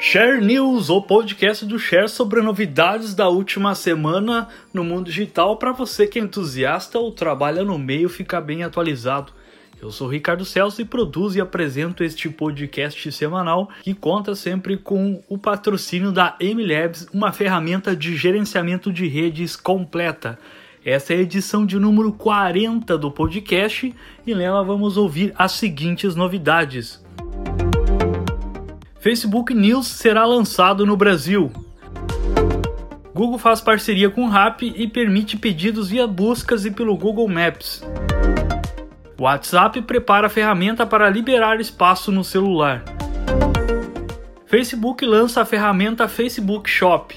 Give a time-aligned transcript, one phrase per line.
[0.00, 5.72] Share News, o podcast do Share sobre novidades da última semana no mundo digital para
[5.72, 9.32] você que é entusiasta ou trabalha no meio ficar bem atualizado.
[9.82, 15.20] Eu sou Ricardo Celso e produzo e apresento este podcast semanal que conta sempre com
[15.28, 20.38] o patrocínio da MLabs, uma ferramenta de gerenciamento de redes completa.
[20.84, 23.92] Essa é a edição de número 40 do podcast
[24.24, 27.07] e nela vamos ouvir as seguintes novidades.
[29.00, 31.52] Facebook News será lançado no Brasil.
[33.14, 37.84] Google faz parceria com o e permite pedidos via buscas e pelo Google Maps.
[39.16, 42.82] WhatsApp prepara a ferramenta para liberar espaço no celular.
[44.46, 47.14] Facebook lança a ferramenta Facebook Shop.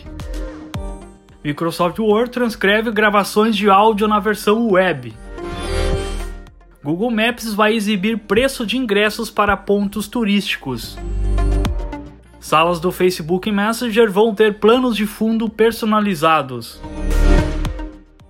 [1.43, 5.15] Microsoft Word transcreve gravações de áudio na versão web.
[6.83, 10.97] Google Maps vai exibir preço de ingressos para pontos turísticos.
[12.41, 16.81] Salas do Facebook Messenger vão ter planos de fundo personalizados.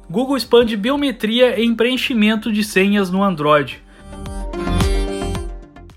[0.09, 3.81] Google expande biometria em preenchimento de senhas no Android.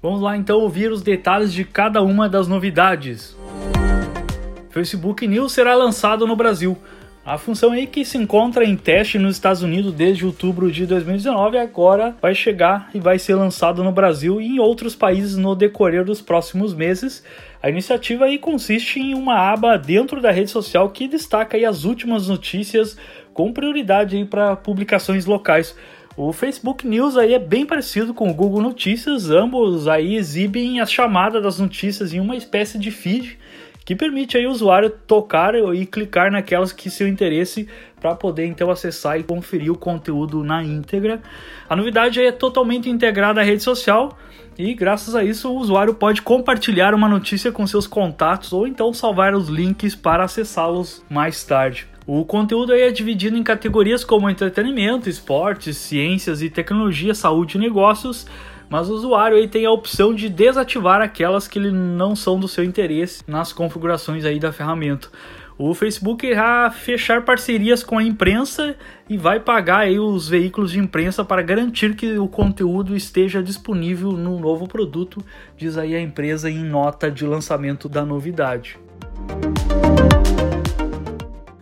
[0.01, 3.37] Vamos lá então ouvir os detalhes de cada uma das novidades.
[4.71, 6.79] Facebook News será lançado no Brasil.
[7.27, 11.57] A função aí que se encontra em teste nos Estados Unidos desde outubro de 2019
[11.57, 16.05] agora vai chegar e vai ser lançado no Brasil e em outros países no decorrer
[16.05, 17.25] dos próximos meses.
[17.65, 21.85] A iniciativa aí consiste em uma aba dentro da rede social que destaca aí as
[21.85, 22.95] últimas notícias
[23.33, 25.75] com prioridade para publicações locais.
[26.15, 30.85] O Facebook News aí é bem parecido com o Google Notícias, ambos aí exibem a
[30.85, 33.39] chamada das notícias em uma espécie de feed
[33.85, 37.69] que permite aí o usuário tocar e clicar naquelas que seu interesse
[38.01, 41.21] para poder então acessar e conferir o conteúdo na íntegra.
[41.69, 44.17] A novidade é totalmente integrada à rede social
[44.57, 48.93] e graças a isso o usuário pode compartilhar uma notícia com seus contatos ou então
[48.93, 51.87] salvar os links para acessá-los mais tarde.
[52.07, 57.61] O conteúdo aí é dividido em categorias como entretenimento, esportes, ciências e tecnologia, saúde e
[57.61, 58.27] negócios,
[58.75, 62.65] mas o usuário aí tem a opção de desativar aquelas que não são do seu
[62.65, 65.07] interesse nas configurações aí da ferramenta.
[65.57, 68.75] O Facebook irá fechar parcerias com a imprensa
[69.09, 74.11] e vai pagar aí os veículos de imprensa para garantir que o conteúdo esteja disponível
[74.11, 75.25] no novo produto,
[75.57, 78.77] diz aí a empresa em nota de lançamento da novidade.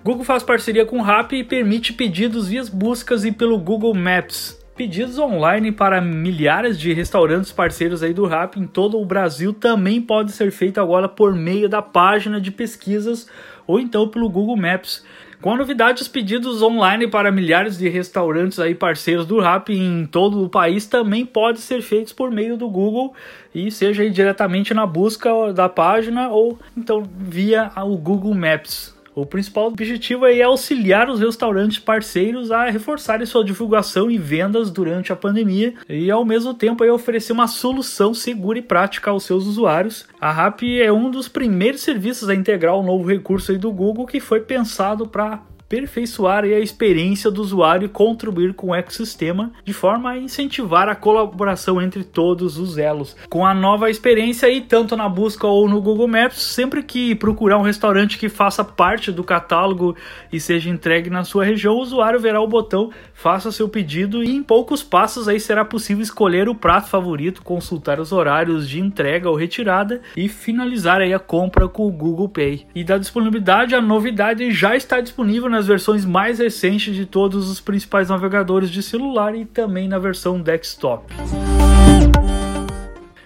[0.02, 4.61] Google faz parceria com o Rappi e permite pedidos via buscas e pelo Google Maps.
[4.74, 10.00] Pedidos online para milhares de restaurantes parceiros aí do Rappi em todo o Brasil também
[10.00, 13.28] pode ser feito agora por meio da página de pesquisas
[13.66, 15.04] ou então pelo Google Maps.
[15.42, 20.06] Com a novidade, os pedidos online para milhares de restaurantes aí parceiros do Rappi em
[20.06, 23.12] todo o país também podem ser feitos por meio do Google
[23.54, 29.01] e seja diretamente na busca da página ou então via o Google Maps.
[29.14, 35.12] O principal objetivo é auxiliar os restaurantes parceiros a reforçarem sua divulgação e vendas durante
[35.12, 40.06] a pandemia e ao mesmo tempo oferecer uma solução segura e prática aos seus usuários.
[40.20, 44.20] A Rappi é um dos primeiros serviços a integrar o novo recurso do Google que
[44.20, 45.42] foi pensado para
[45.72, 50.94] aperfeiçoar a experiência do usuário e contribuir com o ecossistema de forma a incentivar a
[50.94, 53.16] colaboração entre todos os elos.
[53.30, 57.56] Com a nova experiência aí, tanto na busca ou no Google Maps, sempre que procurar
[57.56, 59.96] um restaurante que faça parte do catálogo
[60.30, 62.90] e seja entregue na sua região, o usuário verá o botão
[63.22, 68.00] faça seu pedido e em poucos passos aí será possível escolher o prato favorito, consultar
[68.00, 72.66] os horários de entrega ou retirada e finalizar aí a compra com o Google Pay.
[72.74, 77.48] E da disponibilidade, a novidade já está disponível nas nas versões mais recentes de todos
[77.48, 81.14] os principais navegadores de celular e também na versão desktop.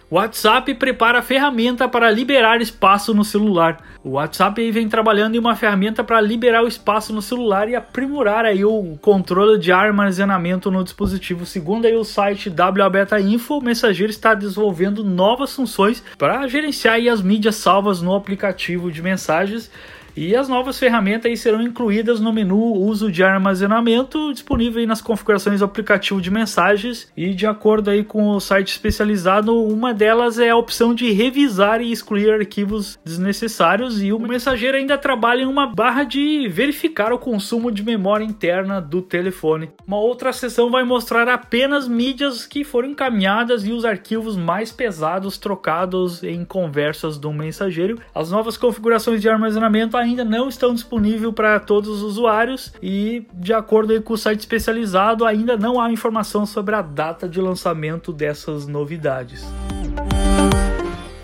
[0.08, 3.78] O WhatsApp prepara a ferramenta para liberar espaço no celular.
[4.04, 8.44] O WhatsApp vem trabalhando em uma ferramenta para liberar o espaço no celular e aprimorar
[8.44, 11.44] aí o controle de armazenamento no dispositivo.
[11.44, 17.20] Segundo aí o site WBeta Info, o mensageiro está desenvolvendo novas funções para gerenciar as
[17.20, 19.70] mídias salvas no aplicativo de mensagens
[20.16, 25.66] e as novas ferramentas serão incluídas no menu uso de armazenamento, disponível nas configurações do
[25.66, 27.12] aplicativo de mensagens.
[27.14, 31.82] E de acordo aí com o site especializado, uma delas é a opção de revisar
[31.82, 34.02] e excluir arquivos desnecessários.
[34.02, 38.80] E o mensageiro ainda trabalha em uma barra de verificar o consumo de memória interna
[38.80, 39.70] do telefone.
[39.86, 45.36] Uma outra seção vai mostrar apenas mídias que foram encaminhadas e os arquivos mais pesados
[45.36, 47.98] trocados em conversas do mensageiro.
[48.14, 53.52] As novas configurações de armazenamento ainda não estão disponíveis para todos os usuários e, de
[53.52, 58.66] acordo com o site especializado, ainda não há informação sobre a data de lançamento dessas
[58.66, 59.44] novidades.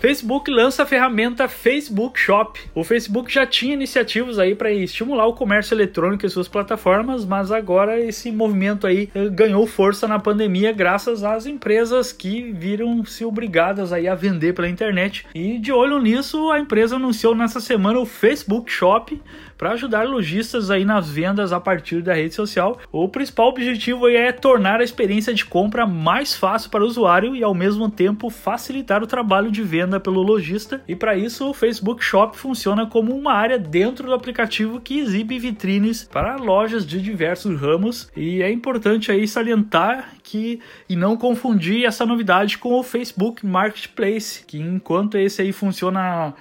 [0.05, 2.59] Facebook lança a ferramenta Facebook Shop.
[2.75, 7.53] O Facebook já tinha iniciativas aí para estimular o comércio eletrônico em suas plataformas, mas
[7.53, 13.93] agora esse movimento aí eh, ganhou força na pandemia graças às empresas que viram-se obrigadas
[13.93, 15.25] aí a vender pela internet.
[15.33, 19.17] E de olho nisso, a empresa anunciou nessa semana o Facebook Shop
[19.57, 22.77] para ajudar lojistas aí nas vendas a partir da rede social.
[22.91, 27.41] O principal objetivo é tornar a experiência de compra mais fácil para o usuário e
[27.41, 30.81] ao mesmo tempo facilitar o trabalho de venda pelo lojista.
[30.87, 35.39] E para isso, o Facebook Shop funciona como uma área dentro do aplicativo que exibe
[35.39, 38.11] vitrines para lojas de diversos ramos.
[38.15, 40.59] E é importante aí salientar que
[40.89, 46.33] e não confundir essa novidade com o Facebook Marketplace, que enquanto esse aí funciona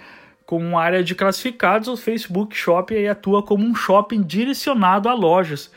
[0.44, 5.72] como uma área de classificados, o Facebook Shopping atua como um shopping direcionado a lojas.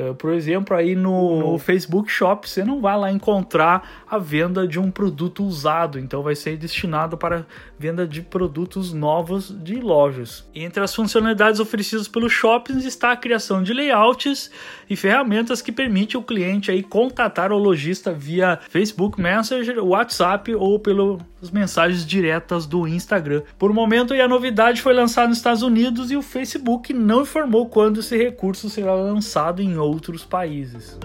[0.00, 4.66] Uh, por exemplo, aí no, no, Facebook Shop você não vai lá encontrar a venda
[4.66, 7.44] de um produto usado, então vai ser destinado para
[7.78, 10.48] venda de produtos novos de lojas.
[10.54, 14.50] Entre as funcionalidades oferecidas pelos shoppings está a criação de layouts
[14.88, 20.78] e ferramentas que permitem o cliente aí contatar o lojista via Facebook Messenger, WhatsApp ou
[20.78, 23.42] pelas mensagens diretas do Instagram.
[23.58, 28.00] Por momento, a novidade foi lançada nos Estados Unidos e o Facebook não informou quando
[28.00, 29.89] esse recurso será lançado em outros
[30.24, 30.98] países.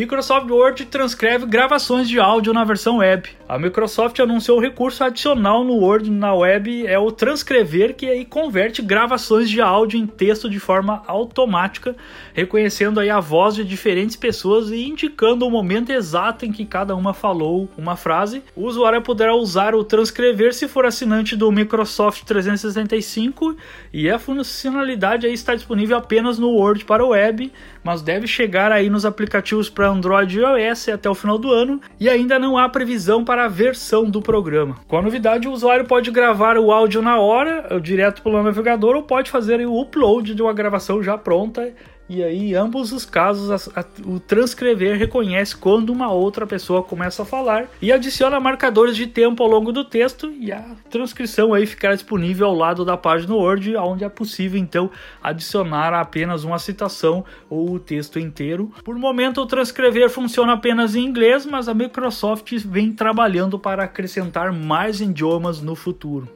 [0.00, 3.28] Microsoft Word transcreve gravações de áudio na versão web.
[3.46, 8.24] A Microsoft anunciou um recurso adicional no Word na web, é o transcrever, que aí
[8.24, 11.94] converte gravações de áudio em texto de forma automática,
[12.32, 16.96] reconhecendo aí a voz de diferentes pessoas e indicando o momento exato em que cada
[16.96, 18.42] uma falou uma frase.
[18.56, 23.54] O usuário poderá usar o transcrever se for assinante do Microsoft 365
[23.92, 27.52] e a funcionalidade aí está disponível apenas no Word para web,
[27.82, 31.80] mas deve chegar aí nos aplicativos para Android e iOS até o final do ano
[31.98, 34.76] e ainda não há previsão para a versão do programa.
[34.86, 39.02] Com a novidade, o usuário pode gravar o áudio na hora, direto pelo navegador, ou
[39.02, 41.72] pode fazer o upload de uma gravação já pronta
[42.12, 46.82] e aí, em ambos os casos, a, a, o transcrever reconhece quando uma outra pessoa
[46.82, 51.54] começa a falar e adiciona marcadores de tempo ao longo do texto e a transcrição
[51.54, 54.90] aí ficará disponível ao lado da página Word, onde é possível então
[55.22, 58.72] adicionar apenas uma citação ou o texto inteiro.
[58.82, 64.52] Por momento, o transcrever funciona apenas em inglês, mas a Microsoft vem trabalhando para acrescentar
[64.52, 66.28] mais idiomas no futuro.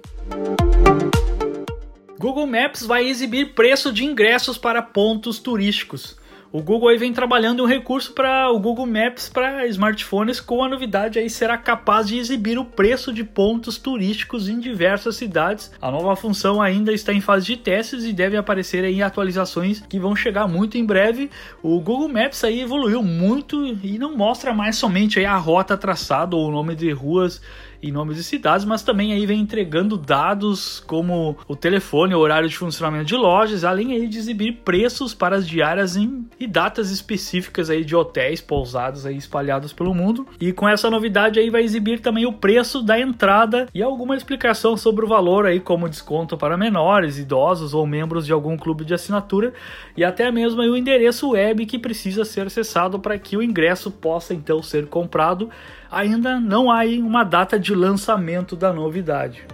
[2.25, 6.17] Google Maps vai exibir preço de ingressos para pontos turísticos.
[6.51, 10.69] O Google aí vem trabalhando um recurso para o Google Maps para smartphones com a
[10.69, 15.71] novidade aí será capaz de exibir o preço de pontos turísticos em diversas cidades.
[15.83, 19.99] A nova função ainda está em fase de testes e deve aparecer em atualizações que
[19.99, 21.29] vão chegar muito em breve.
[21.63, 26.49] O Google Maps aí evoluiu muito e não mostra mais somente a rota traçada ou
[26.49, 27.43] o nome de ruas
[27.85, 32.49] e nomes de cidades, mas também aí vem entregando dados como o telefone, o horário
[32.49, 36.91] de funcionamento de lojas, além aí de exibir preços para as diárias em, e datas
[36.91, 40.27] específicas aí de hotéis, pousadas aí espalhados pelo mundo.
[40.41, 44.79] E com essa novidade aí vai exibir também o preço da entrada e alguma explicação
[44.79, 48.95] sobre o valor aí como desconto para menores, idosos ou membros de algum clube de
[48.95, 49.53] assinatura
[49.95, 54.33] e até mesmo o endereço web que precisa ser acessado para que o ingresso possa
[54.33, 55.51] então ser comprado
[55.95, 59.47] ainda não há uma data de lançamento da novidade.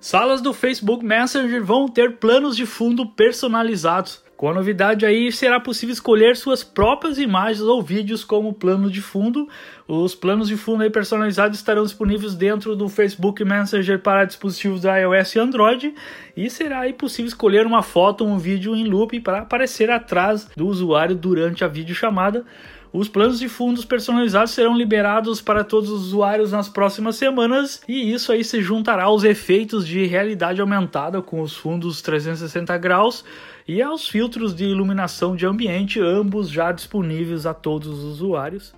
[0.00, 4.22] Salas do Facebook Messenger vão ter planos de fundo personalizados.
[4.38, 9.02] Com a novidade aí, será possível escolher suas próprias imagens ou vídeos como plano de
[9.02, 9.48] fundo.
[9.88, 14.96] Os planos de fundo aí personalizados estarão disponíveis dentro do Facebook Messenger para dispositivos da
[14.96, 15.94] iOS e Android.
[16.36, 20.48] E será aí possível escolher uma foto ou um vídeo em loop para aparecer atrás
[20.56, 22.46] do usuário durante a videochamada.
[22.92, 28.12] Os planos de fundos personalizados serão liberados para todos os usuários nas próximas semanas e
[28.12, 33.24] isso aí se juntará aos efeitos de realidade aumentada com os fundos 360 graus
[33.66, 38.72] e aos filtros de iluminação de ambiente, ambos já disponíveis a todos os usuários.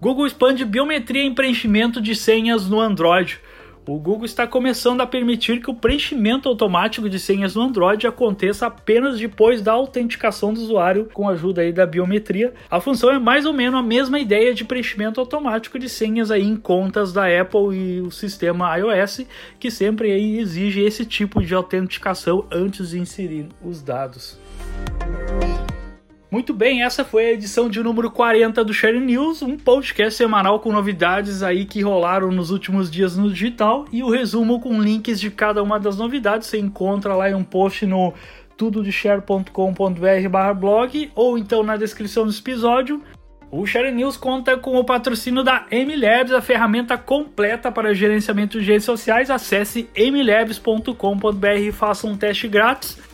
[0.00, 3.40] Google expande biometria em preenchimento de senhas no Android.
[3.86, 8.66] O Google está começando a permitir que o preenchimento automático de senhas no Android aconteça
[8.66, 12.54] apenas depois da autenticação do usuário com a ajuda aí da biometria.
[12.70, 16.42] A função é mais ou menos a mesma ideia de preenchimento automático de senhas aí
[16.42, 19.26] em contas da Apple e o sistema iOS,
[19.60, 24.38] que sempre exige esse tipo de autenticação antes de inserir os dados.
[26.34, 30.58] Muito bem, essa foi a edição de número 40 do Share News, um podcast semanal
[30.58, 35.20] com novidades aí que rolaram nos últimos dias no digital e o resumo com links
[35.20, 38.12] de cada uma das novidades você encontra lá em um post no
[38.56, 43.00] tudodeshare.com.br/blog ou então na descrição do episódio.
[43.48, 48.72] O Share News conta com o patrocínio da MLabs, a ferramenta completa para gerenciamento de
[48.72, 49.30] redes sociais.
[49.30, 53.13] Acesse mlabs.com.br e faça um teste grátis.